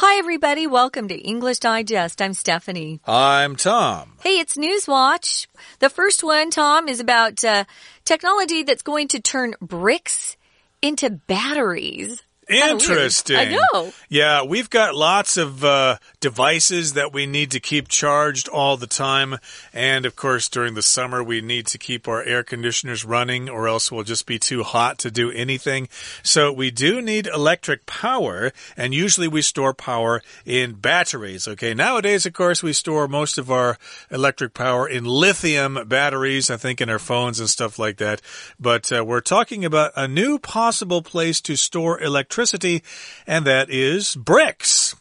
[0.00, 0.68] Hi, everybody.
[0.68, 2.22] Welcome to English Digest.
[2.22, 3.00] I'm Stephanie.
[3.04, 4.12] I'm Tom.
[4.22, 5.48] Hey, it's Newswatch.
[5.80, 7.64] The first one, Tom, is about uh,
[8.04, 10.36] technology that's going to turn bricks
[10.80, 12.22] into batteries.
[12.48, 13.36] Interesting.
[13.36, 13.92] I know.
[14.08, 18.86] Yeah, we've got lots of uh, devices that we need to keep charged all the
[18.86, 19.36] time.
[19.74, 23.68] And of course, during the summer, we need to keep our air conditioners running or
[23.68, 25.88] else we'll just be too hot to do anything.
[26.22, 28.52] So we do need electric power.
[28.78, 31.46] And usually we store power in batteries.
[31.46, 31.74] Okay.
[31.74, 33.76] Nowadays, of course, we store most of our
[34.10, 38.22] electric power in lithium batteries, I think in our phones and stuff like that.
[38.58, 42.82] But uh, we're talking about a new possible place to store electricity electricity,
[43.26, 44.94] and that is bricks.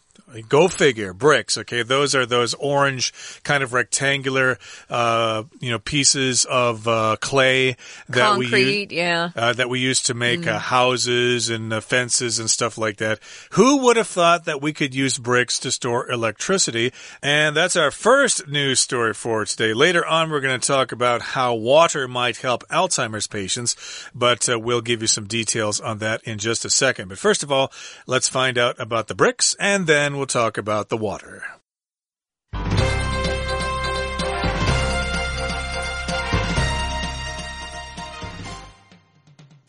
[0.49, 1.57] Go figure, bricks.
[1.57, 3.13] Okay, those are those orange
[3.43, 4.59] kind of rectangular,
[4.89, 7.77] uh, you know, pieces of uh, clay
[8.09, 10.57] that Concrete, we yeah, uh, that we use to make mm.
[10.57, 13.19] houses and uh, fences and stuff like that.
[13.51, 16.91] Who would have thought that we could use bricks to store electricity?
[17.23, 19.73] And that's our first news story for today.
[19.73, 23.77] Later on, we're going to talk about how water might help Alzheimer's patients,
[24.13, 27.07] but uh, we'll give you some details on that in just a second.
[27.07, 27.71] But first of all,
[28.07, 31.43] let's find out about the bricks and then we'll talk about the water.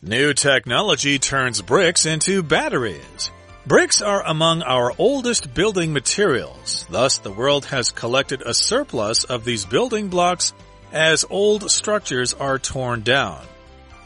[0.01, 3.31] New technology turns bricks into batteries.
[3.67, 9.45] Bricks are among our oldest building materials, thus the world has collected a surplus of
[9.45, 10.53] these building blocks
[10.91, 13.45] as old structures are torn down.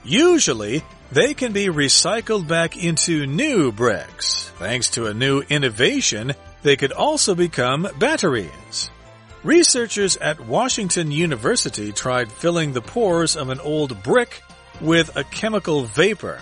[0.04, 0.84] Usually,
[1.14, 4.50] they can be recycled back into new bricks.
[4.58, 6.34] Thanks to a new innovation,
[6.64, 8.90] they could also become batteries.
[9.44, 14.42] Researchers at Washington University tried filling the pores of an old brick
[14.82, 16.40] with a chemical vapor,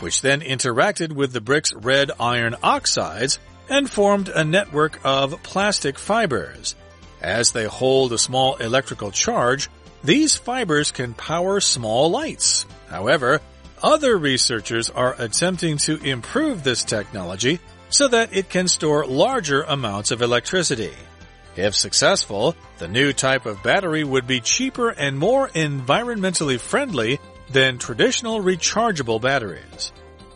[0.00, 3.38] which then interacted with the brick's red iron oxides
[3.70, 6.74] and formed a network of plastic fibers.
[7.22, 9.70] As they hold a small electrical charge,
[10.02, 12.66] these fibers can power small lights.
[12.88, 13.40] However,
[13.82, 20.10] other researchers are attempting to improve this technology so that it can store larger amounts
[20.10, 20.92] of electricity.
[21.56, 27.18] If successful, the new type of battery would be cheaper and more environmentally friendly
[27.50, 29.92] than traditional rechargeable batteries.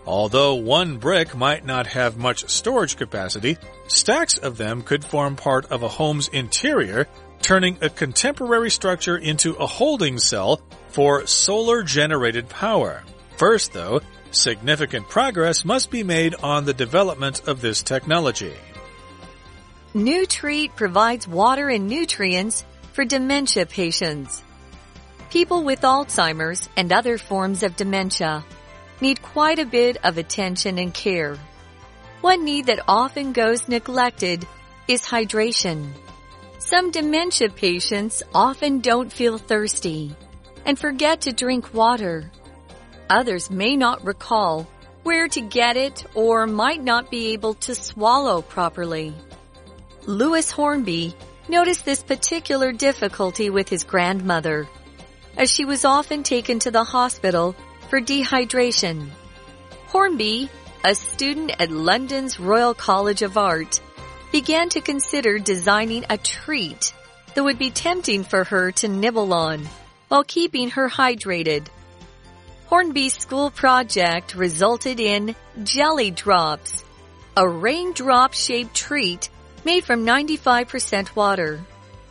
[0.06, 3.56] Although one brick might not have much storage capacity,
[3.87, 7.06] stacks of them could form part of a home's interior,
[7.41, 13.03] turning a contemporary structure into a holding cell for solar generated power.
[13.36, 14.00] First, though,
[14.30, 18.54] significant progress must be made on the development of this technology.
[19.94, 24.42] Nutreat provides water and nutrients for dementia patients.
[25.30, 28.44] People with Alzheimer's and other forms of dementia
[29.00, 31.36] need quite a bit of attention and care.
[32.20, 34.46] One need that often goes neglected
[34.88, 35.90] is hydration.
[36.58, 40.14] Some dementia patients often don't feel thirsty
[40.64, 42.30] and forget to drink water.
[43.10, 44.66] Others may not recall
[45.03, 49.15] where to get it or might not be able to swallow properly.
[50.06, 51.14] Lewis Hornby
[51.48, 54.66] noticed this particular difficulty with his grandmother,
[55.37, 57.54] as she was often taken to the hospital
[57.91, 59.09] for dehydration.
[59.88, 60.48] Hornby,
[60.84, 63.81] a student at London's Royal College of Art,
[64.32, 66.94] began to consider designing a treat
[67.34, 69.69] that would be tempting for her to nibble on
[70.09, 71.66] while keeping her hydrated.
[72.74, 76.82] Hornby's school project resulted in Jelly Drops,
[77.36, 79.30] a raindrop-shaped treat
[79.64, 81.60] made from 95% water,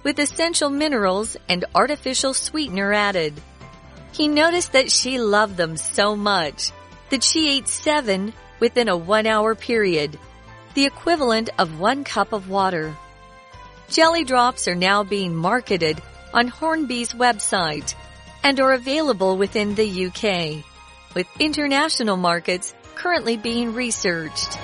[0.03, 3.33] with essential minerals and artificial sweetener added.
[4.13, 6.71] He noticed that she loved them so much
[7.09, 8.31] that she ate seven
[8.61, 10.17] within a one hour period,
[10.75, 12.95] the equivalent of one cup of water.
[13.89, 16.01] Jelly drops are now being marketed
[16.33, 17.95] on Hornby's website
[18.43, 20.63] and are available within the UK,
[21.15, 24.57] with international markets currently being researched.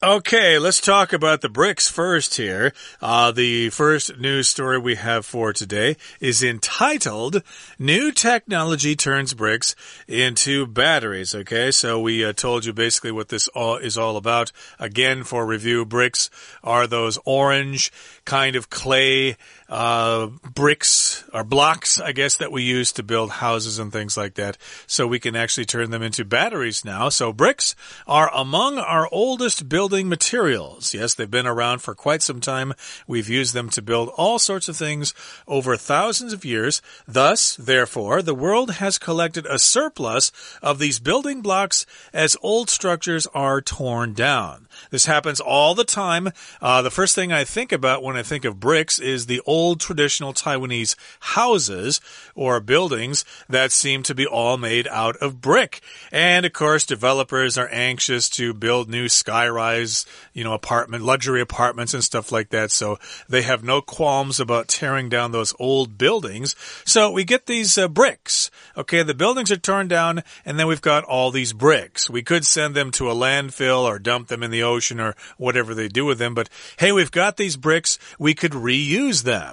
[0.00, 2.72] Okay, let's talk about the bricks first here.
[3.02, 7.42] Uh, the first news story we have for today is entitled
[7.80, 9.74] New Technology Turns Bricks
[10.06, 11.34] into Batteries.
[11.34, 14.52] Okay, so we uh, told you basically what this all is all about.
[14.78, 16.30] Again, for review, bricks
[16.62, 17.90] are those orange
[18.24, 19.36] kind of clay
[19.68, 24.34] uh, bricks or blocks, I guess, that we use to build houses and things like
[24.34, 24.56] that.
[24.86, 27.10] So we can actually turn them into batteries now.
[27.10, 27.74] So bricks
[28.06, 30.94] are among our oldest building materials.
[30.94, 32.72] Yes, they've been around for quite some time.
[33.06, 35.12] We've used them to build all sorts of things
[35.46, 36.80] over thousands of years.
[37.06, 40.32] Thus, therefore, the world has collected a surplus
[40.62, 44.66] of these building blocks as old structures are torn down.
[44.90, 46.30] This happens all the time.
[46.62, 49.57] Uh, the first thing I think about when I think of bricks is the old
[49.76, 52.00] traditional Taiwanese houses
[52.34, 55.80] or buildings that seem to be all made out of brick.
[56.12, 61.94] And of course, developers are anxious to build new skyrise, you know, apartment, luxury apartments
[61.94, 62.70] and stuff like that.
[62.70, 66.54] So they have no qualms about tearing down those old buildings.
[66.84, 68.50] So we get these uh, bricks.
[68.76, 72.08] Okay, the buildings are torn down and then we've got all these bricks.
[72.08, 75.74] We could send them to a landfill or dump them in the ocean or whatever
[75.74, 76.34] they do with them.
[76.34, 77.98] But hey, we've got these bricks.
[78.18, 79.47] We could reuse them.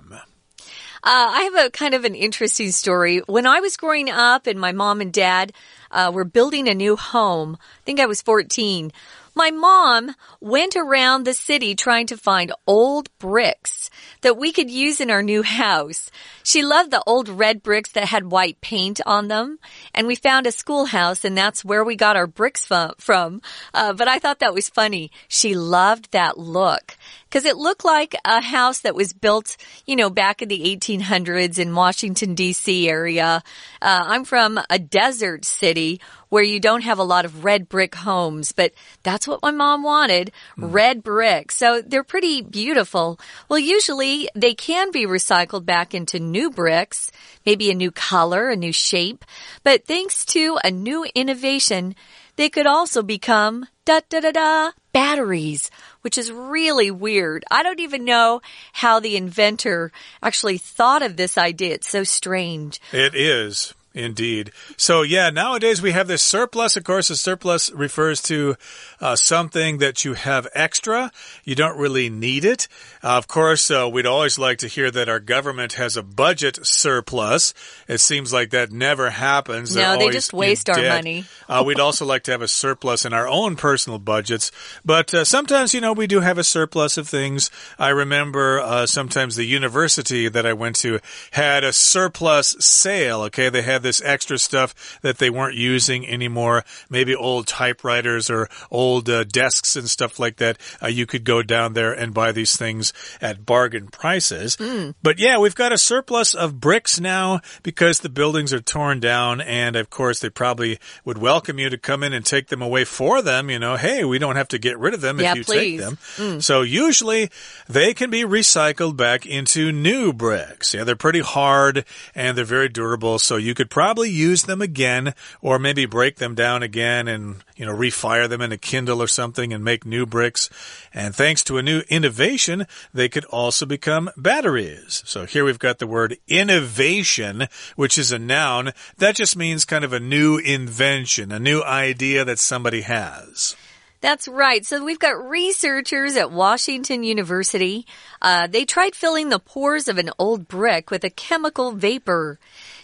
[1.04, 3.20] Uh, I have a kind of an interesting story.
[3.28, 5.54] When I was growing up and my mom and dad
[5.92, 8.92] uh, were building a new home, I think I was 14.
[9.38, 13.90] My mom went around the city trying to find old bricks
[14.22, 16.10] that we could use in our new house.
[16.42, 19.60] She loved the old red bricks that had white paint on them.
[19.94, 22.66] And we found a schoolhouse and that's where we got our bricks
[22.98, 23.42] from.
[23.74, 25.12] Uh, but I thought that was funny.
[25.28, 26.96] She loved that look
[27.30, 31.60] because it looked like a house that was built, you know, back in the 1800s
[31.60, 33.44] in Washington DC area.
[33.82, 37.96] Uh, I'm from a desert city where you don't have a lot of red brick
[37.96, 38.74] homes, but
[39.04, 40.32] that's what my mom wanted.
[40.58, 40.74] Mm.
[40.74, 41.52] Red brick.
[41.52, 43.20] So they're pretty beautiful.
[43.48, 47.12] Well, usually they can be recycled back into new bricks,
[47.46, 49.24] maybe a new color, a new shape.
[49.64, 51.96] But thanks to a new innovation,
[52.36, 55.70] they could also become da da da da batteries,
[56.06, 57.44] which is really weird.
[57.50, 58.44] I don't even know
[58.74, 59.92] how the inventor
[60.22, 61.74] actually thought of this idea.
[61.74, 62.80] It's so strange.
[62.92, 63.74] It is.
[63.96, 64.52] Indeed.
[64.76, 66.76] So yeah, nowadays we have this surplus.
[66.76, 68.58] Of course, a surplus refers to
[69.00, 71.14] uh, something that you have extra.
[71.46, 72.68] You don't really need it.
[73.02, 76.66] Uh, of course, uh, we'd always like to hear that our government has a budget
[76.66, 77.54] surplus.
[77.88, 79.74] It seems like that never happens.
[79.74, 81.24] No, they just waste our money.
[81.48, 84.52] Uh, we'd also like to have a surplus in our own personal budgets.
[84.84, 87.52] But uh, sometimes, you know, we do have a surplus of things.
[87.78, 91.00] I remember uh, sometimes the university that I went to
[91.32, 93.22] had a surplus sale.
[93.24, 96.66] Okay, they had this extra stuff that they weren't using anymore.
[96.90, 100.58] Maybe old typewriters or old uh, desks and stuff like that.
[100.82, 102.92] Uh, you could go down there and buy these things
[103.22, 104.58] at bargain prices.
[104.58, 104.96] Mm.
[105.02, 109.40] But yeah, we've got a surplus of bricks now because the buildings are torn down.
[109.42, 112.84] And of course, they probably would welcome you to come in and take them away
[112.84, 113.50] for them.
[113.50, 115.80] You know, hey, we don't have to get rid of them yeah, if you please.
[115.80, 115.98] take them.
[116.18, 116.44] Mm.
[116.44, 117.30] So usually
[117.70, 120.74] they can be recycled back into new bricks.
[120.74, 121.86] Yeah, they're pretty hard
[122.16, 123.20] and they're very durable.
[123.20, 127.66] So you could probably use them again or maybe break them down again and, you
[127.66, 130.50] know, refire them in a kiln or something and make new bricks.
[130.94, 135.04] And thanks to a new innovation, they could also become batteries.
[135.06, 138.72] So here we've got the word innovation, which is a noun.
[139.00, 143.57] That just means kind of a new invention, a new idea that somebody has.
[144.00, 144.66] That's right.
[144.66, 147.86] So we've got researchers at Washington University.
[148.22, 152.39] Uh, they tried filling the pores of an old brick with a chemical vapor.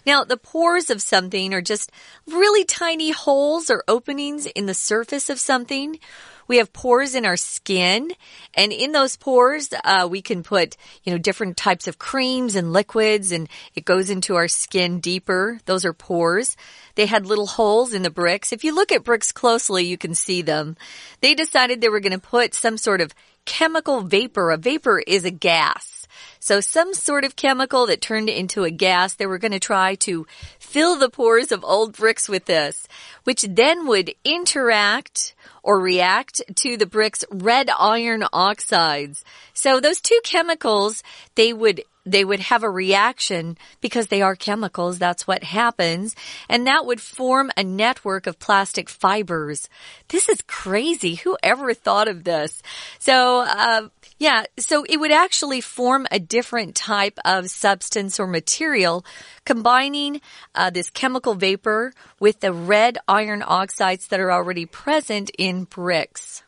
[0.05, 1.91] Now, the pores of something are just
[2.27, 5.99] really tiny holes or openings in the surface of something.
[6.47, 8.11] We have pores in our skin,
[8.53, 12.73] and in those pores, uh, we can put, you know, different types of creams and
[12.73, 15.59] liquids, and it goes into our skin deeper.
[15.65, 16.57] Those are pores.
[16.95, 18.51] They had little holes in the bricks.
[18.51, 20.75] If you look at bricks closely, you can see them.
[21.21, 23.13] They decided they were going to put some sort of
[23.45, 24.51] chemical vapor.
[24.51, 26.00] A vapor is a gas.
[26.39, 29.13] So some sort of chemical that turned into a gas.
[29.13, 30.25] They were going to try to
[30.59, 32.87] fill the pores of old bricks with this,
[33.23, 39.23] which then would interact or react to the brick's red iron oxides.
[39.53, 41.03] So those two chemicals,
[41.35, 44.97] they would they would have a reaction because they are chemicals.
[44.97, 46.15] That's what happens.
[46.49, 49.69] And that would form a network of plastic fibers.
[50.07, 51.15] This is crazy.
[51.15, 52.63] Who ever thought of this?
[52.97, 53.89] So, uh,
[54.21, 59.03] yeah, so it would actually form a different type of substance or material,
[59.45, 60.21] combining
[60.53, 66.43] uh, this chemical vapor with the red iron oxides that are already present in bricks.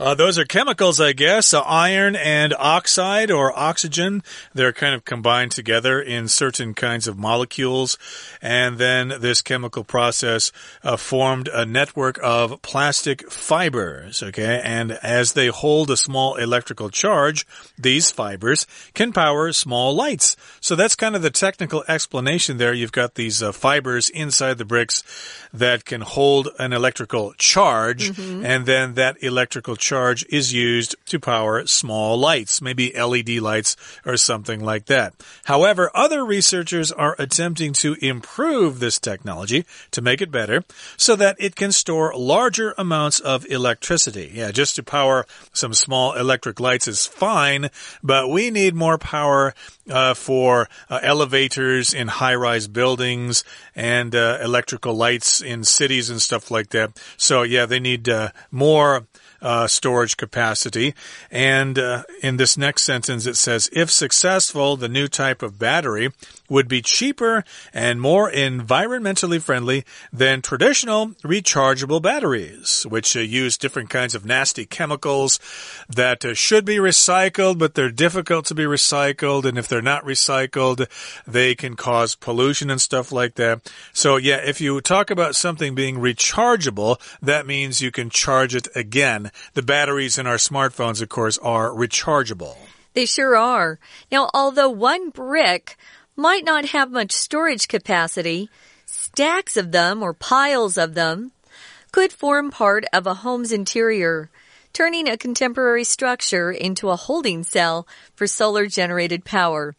[0.00, 1.52] Uh, those are chemicals, I guess.
[1.52, 4.22] Uh, iron and oxide or oxygen.
[4.54, 7.98] They're kind of combined together in certain kinds of molecules.
[8.40, 10.52] And then this chemical process
[10.82, 14.22] uh, formed a network of plastic fibers.
[14.22, 14.62] Okay.
[14.64, 17.46] And as they hold a small electrical charge,
[17.78, 20.34] these fibers can power small lights.
[20.62, 22.72] So that's kind of the technical explanation there.
[22.72, 25.02] You've got these uh, fibers inside the bricks
[25.52, 28.08] that can hold an electrical charge.
[28.08, 28.46] Mm -hmm.
[28.46, 33.76] And then that electrical charge charge is used to power small lights, maybe LED lights
[34.06, 35.12] or something like that.
[35.46, 40.62] However, other researchers are attempting to improve this technology to make it better
[40.96, 44.30] so that it can store larger amounts of electricity.
[44.32, 47.70] Yeah, just to power some small electric lights is fine,
[48.00, 49.54] but we need more power
[49.90, 53.42] uh, for uh, elevators in high rise buildings
[53.74, 56.96] and uh, electrical lights in cities and stuff like that.
[57.16, 59.08] So, yeah, they need uh, more
[59.42, 60.94] uh, storage capacity.
[61.30, 66.10] And uh, in this next sentence, it says, if successful, the new type of battery
[66.50, 73.88] would be cheaper and more environmentally friendly than traditional rechargeable batteries, which uh, use different
[73.88, 75.38] kinds of nasty chemicals
[75.88, 79.44] that uh, should be recycled, but they're difficult to be recycled.
[79.44, 80.86] And if they're not recycled,
[81.26, 83.72] they can cause pollution and stuff like that.
[83.92, 88.66] So, yeah, if you talk about something being rechargeable, that means you can charge it
[88.74, 89.30] again.
[89.54, 92.56] The batteries in our smartphones, of course, are rechargeable.
[92.94, 93.78] They sure are.
[94.10, 95.76] Now, although one brick
[96.16, 98.48] might not have much storage capacity,
[98.86, 101.32] stacks of them or piles of them
[101.92, 104.30] could form part of a home's interior,
[104.72, 109.74] turning a contemporary structure into a holding cell for solar generated power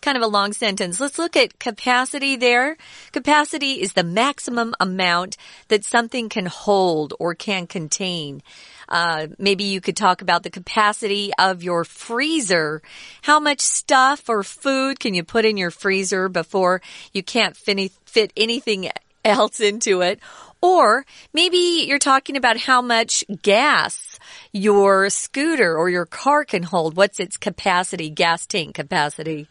[0.00, 1.00] kind of a long sentence.
[1.00, 2.76] Let's look at capacity there.
[3.12, 5.36] Capacity is the maximum amount
[5.68, 8.42] that something can hold or can contain.
[8.88, 12.82] Uh, maybe you could talk about the capacity of your freezer.
[13.22, 16.80] How much stuff or food can you put in your freezer before
[17.12, 18.90] you can't fit anything
[19.24, 20.20] else into it?
[20.60, 24.18] Or maybe you're talking about how much gas
[24.52, 26.96] your scooter or your car can hold.
[26.96, 29.46] What's its capacity, gas tank capacity?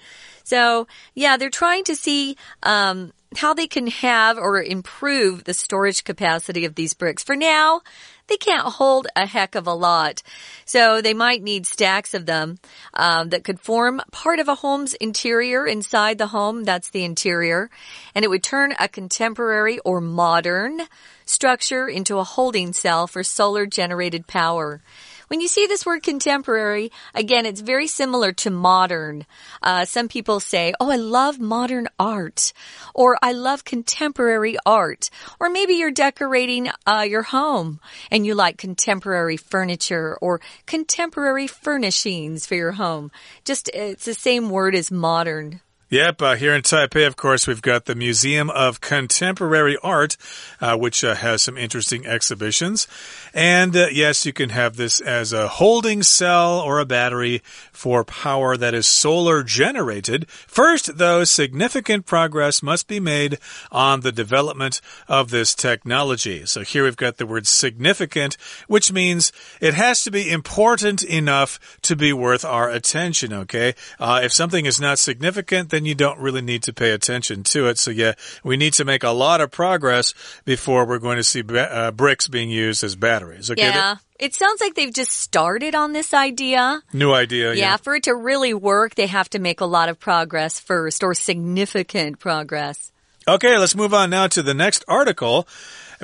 [0.47, 6.05] So yeah, they're trying to see, um, how they can have or improve the storage
[6.05, 7.21] capacity of these bricks.
[7.21, 7.81] For now,
[8.27, 10.23] they can't hold a heck of a lot.
[10.63, 12.59] So they might need stacks of them
[12.93, 16.63] um, that could form part of a home's interior inside the home.
[16.63, 17.69] That's the interior.
[18.15, 20.81] And it would turn a contemporary or modern
[21.25, 24.81] structure into a holding cell for solar generated power.
[25.27, 29.25] When you see this word contemporary, again, it's very similar to modern.
[29.61, 32.53] Uh, some people say, Oh, I love modern art,
[32.93, 38.57] or I love contemporary art, or maybe you're decorating uh, your home and you like
[38.57, 43.11] contemporary furniture or contemporary furnishings for your home.
[43.43, 45.59] Just, it's the same word as modern.
[45.89, 50.17] Yep, uh, here in Taipei, of course, we've got the Museum of Contemporary Art,
[50.59, 52.89] uh, which uh, has some interesting exhibitions.
[53.33, 57.41] And uh, yes, you can have this as a holding cell or a battery
[57.71, 60.29] for power that is solar generated.
[60.29, 63.39] First, though, significant progress must be made
[63.71, 66.45] on the development of this technology.
[66.45, 68.35] So here we've got the word significant,
[68.67, 73.73] which means it has to be important enough to be worth our attention, okay?
[73.97, 77.68] Uh, if something is not significant, then you don't really need to pay attention to
[77.68, 77.78] it.
[77.78, 81.42] So yeah, we need to make a lot of progress before we're going to see
[81.42, 83.50] uh, bricks being used as batteries.
[83.50, 83.62] Okay.
[83.62, 83.96] Yeah.
[84.18, 86.82] It sounds like they've just started on this idea.
[86.92, 87.72] New idea, yeah.
[87.72, 91.02] Yeah, for it to really work, they have to make a lot of progress first
[91.02, 92.92] or significant progress.
[93.26, 95.48] Okay, let's move on now to the next article.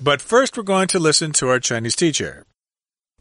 [0.03, 2.45] But first, we're going to listen to our Chinese teacher.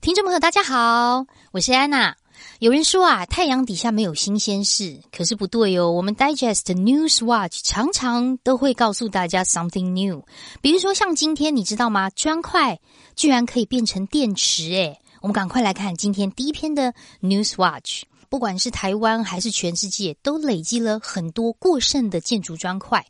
[0.02, 2.16] 听众朋友，大家好，我是安娜。
[2.59, 5.91] 有人说啊，太阳底下没有新鲜事，可是不对哦。
[5.91, 10.23] 我们 Digest News Watch 常常都会告诉大家 something new，
[10.61, 12.11] 比如说像今天，你知道吗？
[12.11, 12.79] 砖块
[13.17, 18.05] 居然可以变成电池，诶，我们赶快来看今天第一篇的 News Watch。
[18.33, 23.05] 不管是台湾还是全世界，都累积了很多过剩的建筑砖块。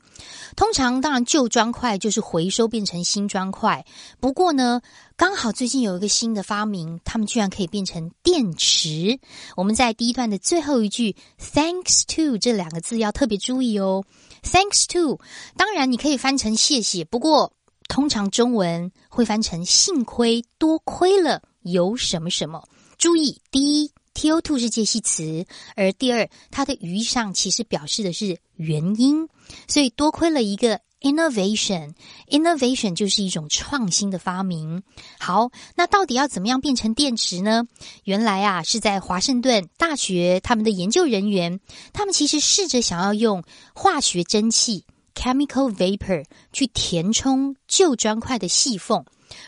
[0.57, 3.87] 通常，当然旧砖块就是回收变成新砖块。
[4.19, 4.81] 不过呢，
[5.15, 9.21] 刚好最近有一个新的发明，他们居然可以变成电池。
[9.57, 14.03] 我们在第一段的最后一句 “thanks to” 这两个字要特别注意哦。
[14.43, 15.21] “thanks to”
[15.57, 17.53] 当然你可以翻成谢谢，不过
[17.87, 22.65] 通常中文会翻成幸亏多亏了有什么什么。
[22.99, 23.93] 注意，第一。
[24.15, 29.29] To2 是介系词，而第二，它的语义上其实表示的是原因，
[29.67, 34.83] 所以多亏了一个 innovation，innovation 就是一种创新的发明。
[35.19, 37.67] 好，那到底要怎么样变成电池呢？
[38.05, 41.59] 原来啊，是在华盛顿大学他们的研究人员，
[41.93, 43.43] 他们其实试着想要用
[43.75, 49.05] 化学蒸汽 chemical vapor 去填充旧砖块的细缝。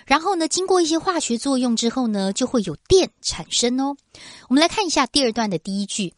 [0.07, 3.97] 然后呢，经过一些化学作用之后呢，就会有电产生哦。
[4.49, 6.14] 我们来看一下第二段的第一句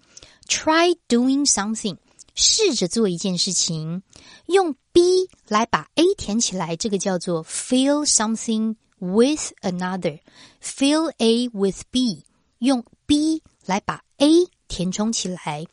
[0.49, 1.97] ：Try doing something，
[2.35, 4.03] 试着做一件事情，
[4.47, 10.21] 用 B 来把 A 填起来，这个叫做 fill something with another,
[10.63, 12.25] fill A with B，
[12.59, 15.65] 用 B 来把 A 填充起来。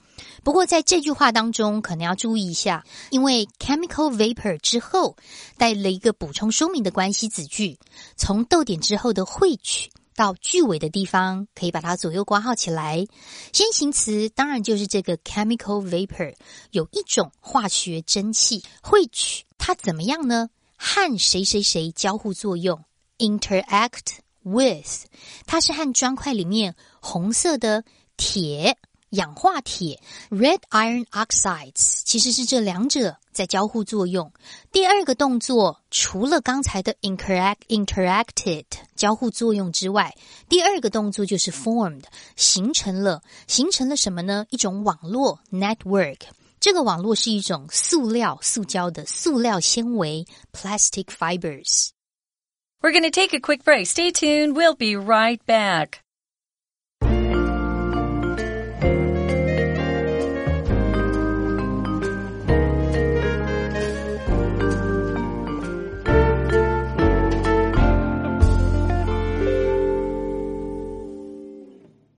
[0.43, 5.15] 不过在这句话当中，可能要注意一下，因为 chemical vapor 之后
[5.57, 7.77] 带了一个补充说明的关系子句，
[8.15, 13.05] 从逗点之后的汇取到句尾的地方，可以把它左右挂号起来。
[13.51, 16.35] 先行词当然就是这个 chemical vapor，
[16.71, 20.49] 有一种化学蒸汽汇取，它怎么样呢？
[20.77, 22.83] 和谁谁谁交互作用
[23.17, 25.05] ？interact with，
[25.45, 27.85] 它是和砖块里面红色的
[28.16, 28.76] 铁。
[29.12, 34.30] 氧化铁 （red iron oxides） 其实是这两者在交互作用。
[34.70, 40.14] 第二个动作除了刚才的 interact interacted 交互作用之外，
[40.46, 42.04] 第二个动作就是 formed
[42.36, 44.44] 形成了形成了什么呢？
[44.50, 46.20] 一种网络 network。
[46.60, 53.86] 这个网络是一种塑料塑胶的塑料纤维 plastic fibers。We're going to take a quick break.
[53.86, 54.52] Stay tuned.
[54.52, 56.00] We'll be right back.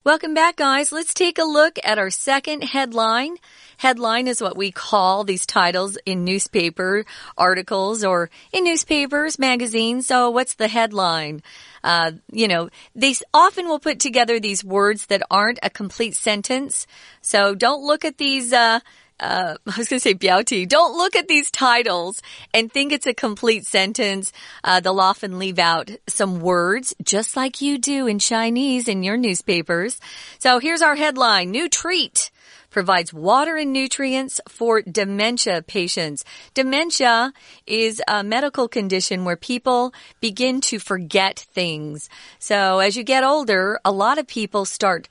[0.05, 0.91] Welcome back, guys.
[0.91, 3.37] Let's take a look at our second headline.
[3.77, 10.05] Headline is what we call these titles in newspaper articles or in newspapers, magazines.
[10.05, 11.41] So what's the headline?
[11.83, 16.85] Uh, you know, they often will put together these words that aren't a complete sentence.
[17.23, 18.81] So don't look at these, uh,
[19.19, 20.67] uh, I was going to say 标题.
[20.67, 22.21] Don't look at these titles
[22.53, 24.31] and think it's a complete sentence.
[24.63, 29.17] Uh, they'll often leave out some words, just like you do in Chinese in your
[29.17, 29.99] newspapers.
[30.39, 31.51] So here's our headline.
[31.51, 32.31] New treat
[32.75, 36.25] provides water and nutrients for dementia patients.
[36.53, 37.31] Dementia
[37.65, 42.09] is a medical condition where people begin to forget things.
[42.37, 45.07] So as you get older, a lot of people start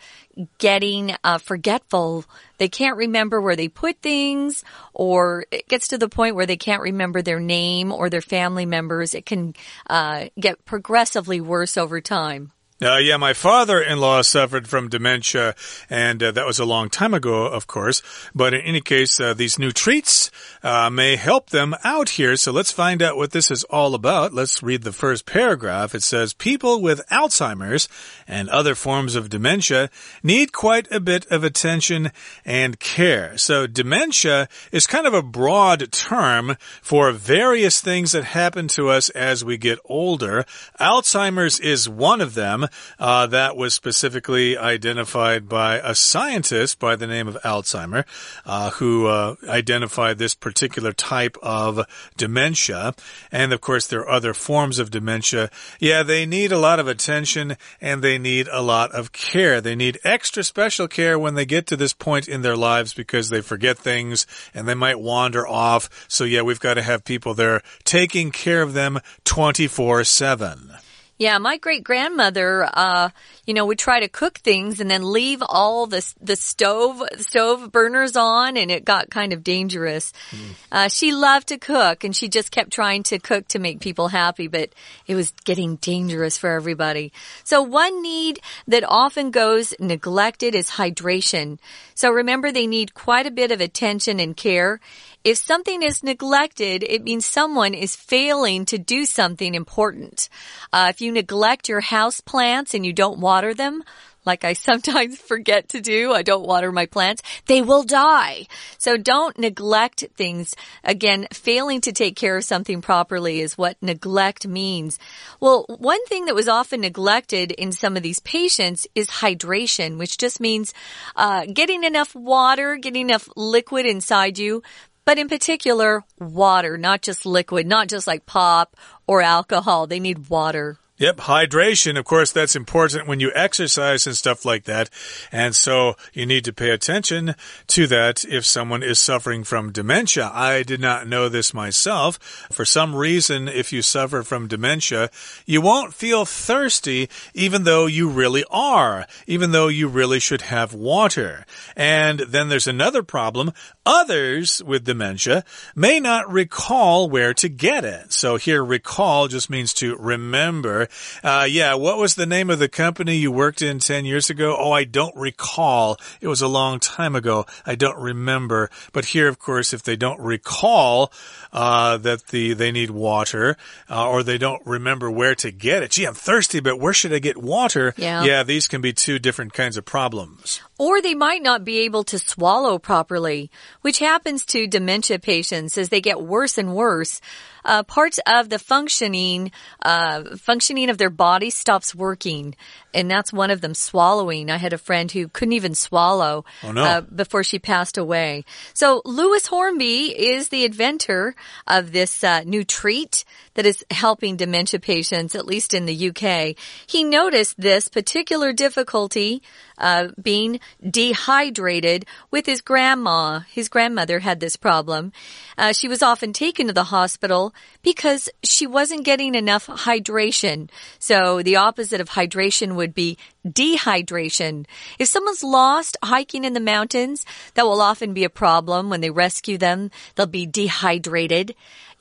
[0.58, 2.26] getting uh, forgetful.
[2.58, 6.58] They can't remember where they put things, or it gets to the point where they
[6.58, 9.14] can't remember their name or their family members.
[9.14, 9.54] It can
[9.88, 12.52] uh, get progressively worse over time.
[12.82, 15.54] Uh, yeah, my father-in-law suffered from dementia,
[15.88, 18.02] and uh, that was a long time ago, of course.
[18.34, 20.28] But in any case, uh, these new treats
[20.60, 22.36] uh, may help them out here.
[22.36, 24.34] So let's find out what this is all about.
[24.34, 25.94] Let's read the first paragraph.
[25.94, 27.88] It says, people with Alzheimer's
[28.26, 29.88] and other forms of dementia
[30.24, 32.10] need quite a bit of attention
[32.44, 33.38] and care.
[33.38, 39.10] So dementia is kind of a broad term for various things that happen to us
[39.10, 40.44] as we get older.
[40.80, 42.63] Alzheimer's is one of them.
[42.98, 48.04] Uh, that was specifically identified by a scientist by the name of Alzheimer,
[48.46, 52.94] uh, who uh, identified this particular type of dementia.
[53.30, 55.50] And of course, there are other forms of dementia.
[55.80, 59.60] Yeah, they need a lot of attention and they need a lot of care.
[59.60, 63.28] They need extra special care when they get to this point in their lives because
[63.28, 66.06] they forget things and they might wander off.
[66.08, 70.72] So yeah, we've got to have people there taking care of them 24 7.
[71.16, 73.10] Yeah, my great grandmother, uh,
[73.46, 77.70] you know, would try to cook things and then leave all the the stove stove
[77.70, 80.12] burners on, and it got kind of dangerous.
[80.30, 80.54] Mm.
[80.72, 84.08] Uh, she loved to cook, and she just kept trying to cook to make people
[84.08, 84.70] happy, but
[85.06, 87.12] it was getting dangerous for everybody.
[87.44, 91.58] So one need that often goes neglected is hydration.
[91.94, 94.80] So remember, they need quite a bit of attention and care.
[95.24, 100.28] If something is neglected, it means someone is failing to do something important.
[100.70, 103.82] Uh, if you neglect your house plants and you don't water them,
[104.26, 106.12] like I sometimes forget to do.
[106.12, 107.22] I don't water my plants.
[107.46, 108.48] They will die.
[108.76, 110.54] So don't neglect things.
[110.82, 114.98] Again, failing to take care of something properly is what neglect means.
[115.40, 120.18] Well, one thing that was often neglected in some of these patients is hydration, which
[120.18, 120.74] just means
[121.16, 124.62] uh, getting enough water, getting enough liquid inside you
[125.04, 129.86] but in particular, water, not just liquid, not just like pop or alcohol.
[129.86, 130.78] They need water.
[130.96, 131.98] Yep, hydration.
[131.98, 134.90] Of course, that's important when you exercise and stuff like that.
[135.32, 137.34] And so you need to pay attention
[137.66, 140.30] to that if someone is suffering from dementia.
[140.32, 142.16] I did not know this myself.
[142.52, 145.10] For some reason, if you suffer from dementia,
[145.46, 150.74] you won't feel thirsty even though you really are, even though you really should have
[150.74, 151.44] water.
[151.74, 153.52] And then there's another problem.
[153.84, 158.12] Others with dementia may not recall where to get it.
[158.12, 160.83] So here, recall just means to remember
[161.22, 164.56] Uh, yeah, what was the name of the company you worked in 10 years ago?
[164.58, 165.98] Oh, I don't recall.
[166.20, 167.46] It was a long time ago.
[167.66, 168.70] I don't remember.
[168.92, 171.12] But here, of course, if they don't recall,
[171.52, 173.56] uh, that the they need water,
[173.88, 175.92] uh, or they don't remember where to get it.
[175.92, 177.94] Gee, I'm thirsty, but where should I get water?
[177.96, 178.24] Yeah.
[178.24, 180.60] Yeah, these can be two different kinds of problems.
[180.78, 183.50] Or they might not be able to swallow properly,
[183.82, 187.20] which happens to dementia patients as they get worse and worse.
[187.64, 189.50] Uh, parts of the functioning,
[189.82, 192.54] uh, functioning of their body stops working.
[192.92, 194.50] And that's one of them swallowing.
[194.50, 196.82] I had a friend who couldn't even swallow Oh, no.
[196.84, 198.44] uh, before she passed away.
[198.72, 201.34] So Lewis Hornby is the inventor
[201.66, 203.24] of this uh, new treat
[203.54, 206.56] that is helping dementia patients, at least in the UK.
[206.86, 209.42] He noticed this particular difficulty
[209.78, 213.40] uh, being dehydrated with his grandma.
[213.50, 215.12] His grandmother had this problem.
[215.56, 220.70] Uh, she was often taken to the hospital because she wasn't getting enough hydration.
[220.98, 224.66] So the opposite of hydration would be dehydration.
[224.98, 229.10] If someone's lost hiking in the mountains, that will often be a problem when they
[229.10, 229.90] rescue them.
[230.14, 231.54] They'll be dehydrated.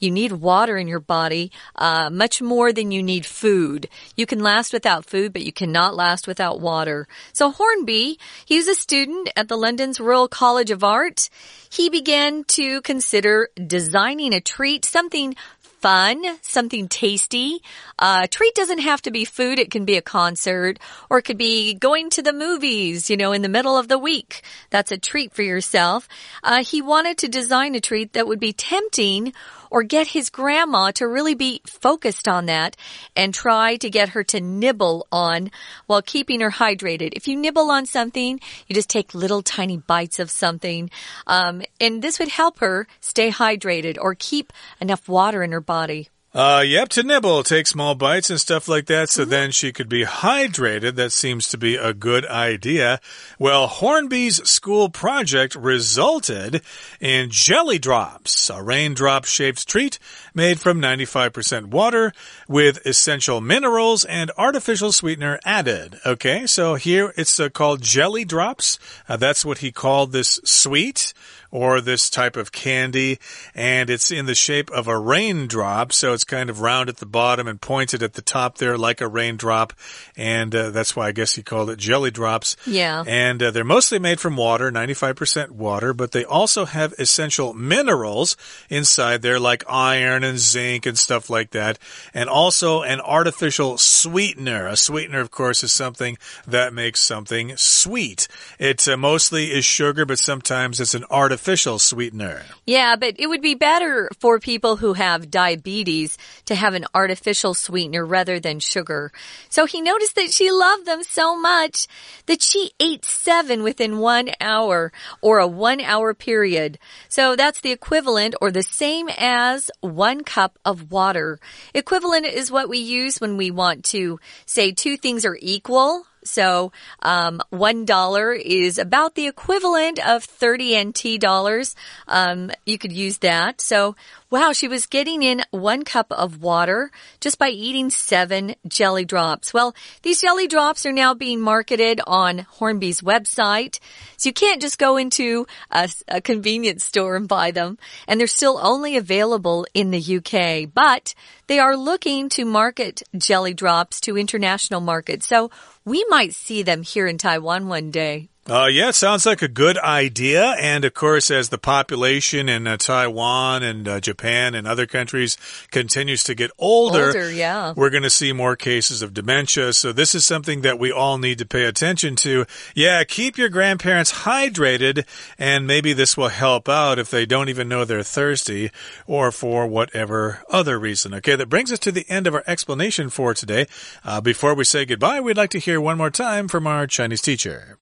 [0.03, 3.87] You need water in your body, uh, much more than you need food.
[4.17, 7.07] You can last without food, but you cannot last without water.
[7.31, 11.29] So Hornby, he was a student at the London's Royal College of Art.
[11.69, 15.35] He began to consider designing a treat, something
[15.83, 17.61] fun, something tasty.
[17.99, 19.59] Uh, treat doesn't have to be food.
[19.59, 23.33] It can be a concert or it could be going to the movies, you know,
[23.33, 24.43] in the middle of the week.
[24.69, 26.07] That's a treat for yourself.
[26.41, 29.33] Uh, he wanted to design a treat that would be tempting
[29.73, 32.77] or get his grandma to really be focused on that
[33.15, 35.49] and try to get her to nibble on
[35.87, 37.09] while keeping her hydrated.
[37.13, 40.91] If you nibble on something, you just take little tiny bites of something.
[41.25, 46.09] Um, and this would help her stay hydrated or keep enough water in her body.
[46.35, 49.87] Uh, yep, to nibble, take small bites and stuff like that, so then she could
[49.87, 50.95] be hydrated.
[50.95, 52.99] That seems to be a good idea.
[53.37, 56.63] Well, Hornby's school project resulted
[56.99, 59.99] in jelly drops, a raindrop shaped treat
[60.33, 62.13] made from 95% water
[62.47, 65.99] with essential minerals and artificial sweetener added.
[66.05, 68.79] Okay, so here it's uh, called jelly drops.
[69.07, 71.13] Uh, that's what he called this sweet
[71.53, 73.19] or this type of candy,
[73.53, 77.05] and it's in the shape of a raindrop, so it's kind of round at the
[77.05, 79.71] bottom and pointed at the top there like a raindrop,
[80.17, 82.57] and uh, that's why I guess he called it jelly drops.
[82.65, 83.03] Yeah.
[83.05, 88.35] And uh, they're mostly made from water, 95% water, but they also have essential minerals
[88.67, 91.79] inside there like iron and zinc and stuff like that,
[92.13, 94.67] and also an artificial sweetener.
[94.67, 98.27] A sweetener, of course, is something that makes something sweet.
[98.59, 102.43] It uh, mostly is sugar, but sometimes it's an artificial sweetener.
[102.65, 107.53] Yeah, but it would be better for people who have diabetes to have an artificial
[107.53, 109.11] sweetener rather than sugar.
[109.49, 111.87] So he noticed that she loved them so much
[112.25, 116.79] that she ate seven within one hour or a one hour period.
[117.09, 121.39] So that's the equivalent or the same as one cup of water.
[121.73, 126.05] Equivalent is what we use when we want to say two things are equal.
[126.25, 131.75] So, um, one dollar is about the equivalent of 30 NT dollars.
[132.07, 133.61] Um, you could use that.
[133.61, 133.95] So,
[134.33, 139.53] wow, she was getting in one cup of water just by eating seven jelly drops.
[139.53, 143.79] Well, these jelly drops are now being marketed on Hornby's website.
[144.17, 147.77] So you can't just go into a, a convenience store and buy them.
[148.07, 151.13] And they're still only available in the UK, but
[151.45, 155.27] they are looking to market jelly drops to international markets.
[155.27, 155.51] So
[155.85, 158.29] we might see them here in Taiwan one day.
[158.45, 160.55] Uh, yeah, it sounds like a good idea.
[160.59, 165.37] And of course, as the population in uh, Taiwan and uh, Japan and other countries
[165.71, 167.73] continues to get older, Older, yeah.
[167.73, 169.71] we're going to see more cases of dementia.
[169.71, 172.45] So this is something that we all need to pay attention to.
[172.75, 175.05] Yeah, keep your grandparents hydrated,
[175.39, 178.71] and maybe this will help out if they don't even know they're thirsty
[179.07, 181.13] or for whatever other reason.
[181.13, 183.67] Okay, that brings us to the end of our explanation for today.
[184.03, 187.21] Uh, before we say goodbye, we'd like to hear one more time from our Chinese
[187.21, 187.79] teacher.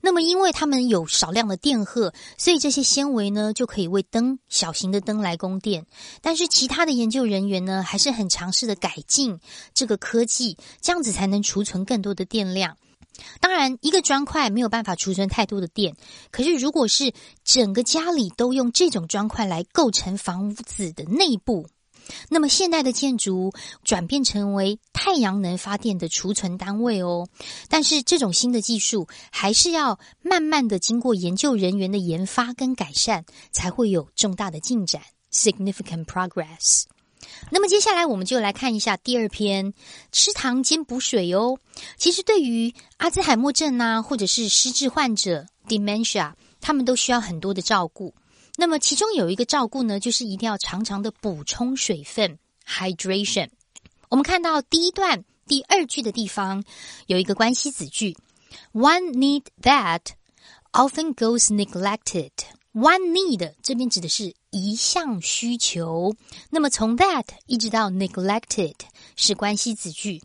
[0.00, 5.86] 那么，因为它们有少量的电荷，所以这些纤维呢就可以为灯小型的灯来供电。
[6.22, 9.38] 但是，其他的研究人员呢还是很尝试的改进
[9.74, 12.76] 这个科技，这样子才能储存更多的电量。
[13.40, 15.94] 当然，一个砖块没有办法储存太多的电，
[16.30, 17.12] 可是如果是
[17.44, 21.66] 整个家里都用这种砖块来构成房子的内部。
[22.28, 23.52] 那么现代的建筑
[23.84, 27.28] 转变成为太阳能发电的储存单位哦，
[27.68, 36.84] 但是这种新的技术还是要慢慢的经过研究人员的研发跟改善，才会有重大的进展 （significant progress）。
[37.50, 39.74] 那么接下来我们就来看一下第二篇，
[40.10, 41.58] 吃糖兼补水哦。
[41.96, 48.14] 其实对于阿兹海默症啊，或者是失智患者 （dementia），他们都需要很多的照顾。
[48.60, 53.48] 那么其中有一个照顾呢，就是一定要常常的补充水分 （hydration）。
[54.10, 56.62] 我们看到第一段第二句的地方
[57.06, 58.14] 有一个关系子句
[58.74, 60.00] ：One need that
[60.72, 62.32] often goes neglected。
[62.74, 66.14] One need 这边指的是一项需求，
[66.50, 68.74] 那么从 that 一直到 neglected
[69.16, 70.20] 是关系子句，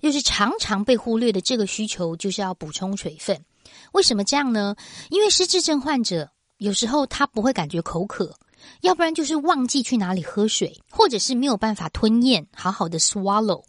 [0.00, 3.44] 就是常常被忽略的这个需求，就是要补充水分。
[3.92, 4.74] 为什么这样呢？
[5.10, 6.30] 因为失智症患者
[6.64, 8.34] 有时候他不会感觉口渴，
[8.80, 13.62] 要不然就是忘记去哪里喝水，或者是没有办法吞咽，好好的 swallow。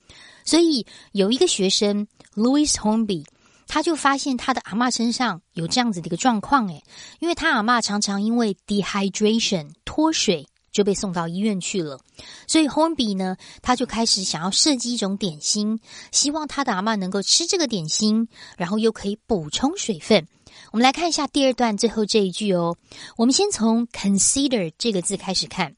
[0.46, 3.26] 所以有一个学生 Louis Hornby。
[3.68, 6.84] 他就发现他的阿妈身上有这样子的一个状况，诶，
[7.20, 12.00] 因为他阿妈常常因为 dehydration 脱水就被送到医院去了，
[12.48, 15.80] 所以 Hornby 呢，他就开始想要设计一种点心，
[16.12, 20.28] 希望他的阿妈能够吃这个点心，然后又可以补充水分。
[20.76, 22.76] 我们来看一下第二段最后这一句哦，
[23.16, 25.74] 我们先从 consider 这个字开始看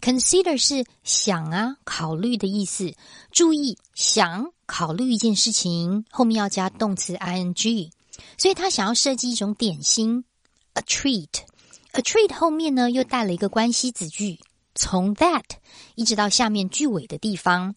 [0.00, 2.94] ，consider 是想啊、考虑的意思，
[3.32, 4.52] 注意想。
[4.66, 7.90] 考虑一件事情，后面要加动词 ing，
[8.38, 10.24] 所以他想要设计一种点心
[10.74, 14.38] ，a treat，a treat 后面呢又带了一个关系子句，
[14.76, 15.42] 从 that
[15.96, 17.74] 一直到下面句尾的地方，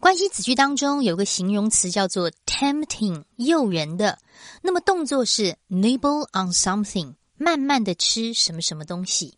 [0.00, 4.18] 关系子句当中有个形容词叫做 tempting，诱人的，
[4.62, 9.34] 那么动作是 nibble on something，慢慢的吃什么什么东西。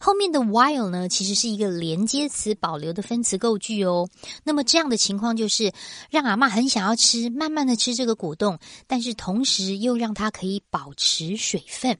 [0.00, 4.08] 后面的 while 呢，其实是一个连接词保留的分词构句哦。
[4.42, 5.72] 那么这样的情况就是
[6.10, 11.96] 让阿妈很想要吃，慢慢的吃这个果冻，但是同时又让它可以保持水分。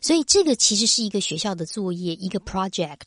[0.00, 3.00] 所以这个其实是一个学校的作业，一个 project。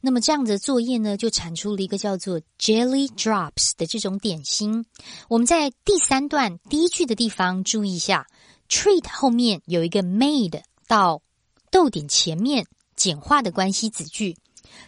[0.00, 4.84] 那么这样的作业呢，就产出了一个叫做 jelly drops 的这种点心。
[5.28, 8.26] 我们在第三段第一句的地方注意一下
[8.68, 11.22] ，treat 后面有一个 made 到
[11.70, 12.66] 逗点前面。
[12.96, 14.36] 简化的关系子句，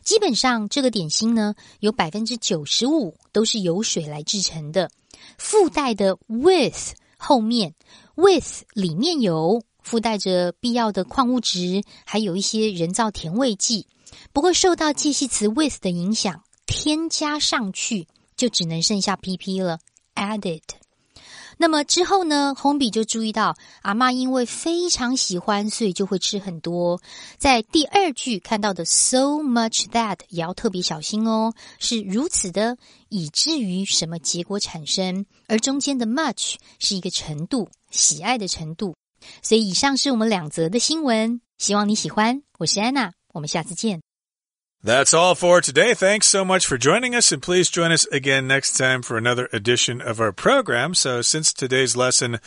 [0.04, 4.90] 基本上这个点心呢，有百分之九十五都是由水来制成的。
[5.38, 7.74] 附带的 with 后面
[8.14, 13.86] ，with 里面有附带着必要的矿物质，还有一些人造甜味剂。
[14.32, 19.78] 不过受到介系词 with 的影响，添加上去就只能剩下 pp 了
[20.14, 20.62] ，added。
[21.58, 22.54] 那么之后呢？
[22.56, 27.00] 红笔就注意到阿妈因为非常喜欢，所以就会吃很多。
[27.38, 32.78] 在第二句看到的 so much that 也要特别小心哦，是如此的，
[33.10, 35.24] 以至于什么结果产生？
[35.46, 38.96] 而中间的 much 是一个程度，喜爱的程度。
[39.41, 42.41] 所以以上是我们两则的新闻，希望你喜欢。
[42.59, 44.01] 我是安娜，我们下次见。
[44.83, 45.95] That's all for today.
[45.95, 49.49] Thanks so much for joining us, and please join us again next time for another
[49.51, 50.93] edition of our program.
[50.93, 52.39] So, since today's lesson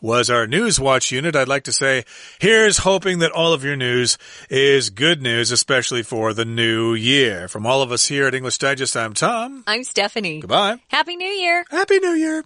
[0.00, 2.04] was our News Watch unit, I'd like to say
[2.40, 4.16] here's hoping that all of your news
[4.48, 7.48] is good news, especially for the new year.
[7.48, 9.62] From all of us here at English Digest, I'm Tom.
[9.66, 10.40] I'm Stephanie.
[10.40, 10.80] Goodbye.
[10.88, 11.64] Happy New Year.
[11.70, 12.44] Happy New Year.